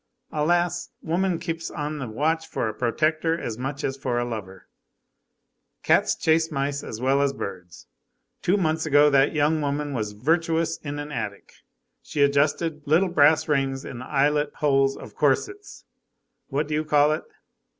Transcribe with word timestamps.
Alas! 0.31 0.89
woman 1.03 1.37
keeps 1.37 1.69
on 1.69 1.99
the 1.99 2.07
watch 2.07 2.47
for 2.47 2.67
a 2.67 2.73
protector 2.73 3.39
as 3.39 3.59
much 3.59 3.83
as 3.83 3.95
for 3.95 4.17
a 4.17 4.25
lover; 4.25 4.67
cats 5.83 6.15
chase 6.15 6.49
mice 6.51 6.83
as 6.83 6.99
well 6.99 7.21
as 7.21 7.33
birds. 7.33 7.85
Two 8.41 8.57
months 8.57 8.87
ago 8.87 9.11
that 9.11 9.35
young 9.35 9.61
woman 9.61 9.93
was 9.93 10.13
virtuous 10.13 10.77
in 10.79 10.97
an 10.97 11.11
attic, 11.11 11.53
she 12.01 12.23
adjusted 12.23 12.81
little 12.87 13.09
brass 13.09 13.47
rings 13.47 13.85
in 13.85 13.99
the 13.99 14.05
eyelet 14.07 14.51
holes 14.55 14.97
of 14.97 15.13
corsets, 15.13 15.85
what 16.47 16.67
do 16.67 16.73
you 16.73 16.83
call 16.83 17.11
it? 17.11 17.23